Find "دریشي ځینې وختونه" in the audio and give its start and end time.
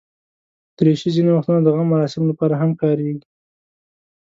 0.77-1.59